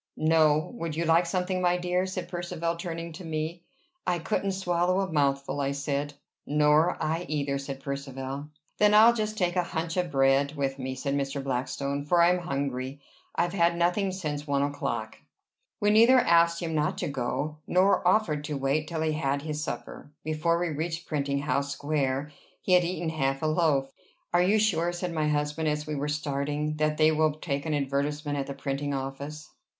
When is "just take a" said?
9.13-9.61